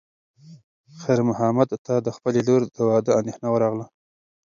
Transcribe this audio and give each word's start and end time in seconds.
خیر 1.01 1.19
محمد 1.29 1.69
ته 1.85 1.93
د 2.05 2.07
خپلې 2.17 2.41
لور 2.47 2.61
د 2.75 2.77
واده 2.89 3.11
اندېښنه 3.19 3.47
ورغله. 3.51 3.85